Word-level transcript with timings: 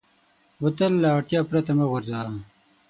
بوتل 0.59 0.93
له 1.03 1.09
اړتیا 1.17 1.39
پرته 1.49 1.71
مه 1.77 1.85
غورځوه. 1.91 2.31